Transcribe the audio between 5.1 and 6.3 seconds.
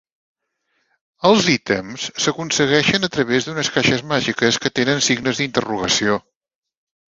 signes d'interrogació.